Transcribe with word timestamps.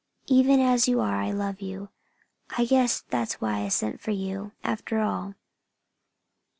Even 0.25 0.59
as 0.59 0.87
you 0.87 0.99
are, 0.99 1.17
I 1.21 1.29
love 1.29 1.61
you! 1.61 1.89
I 2.57 2.65
guess 2.65 3.01
that's 3.01 3.39
why 3.39 3.59
I 3.59 3.67
sent 3.67 4.01
for 4.01 4.09
you, 4.09 4.51
after 4.63 4.99
all. 4.99 5.35